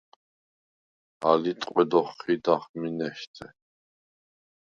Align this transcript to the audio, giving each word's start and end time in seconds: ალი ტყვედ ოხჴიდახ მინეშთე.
ალი 1.31 1.53
ტყვედ 1.61 1.91
ოხჴიდახ 2.01 2.63
მინეშთე. 2.79 3.47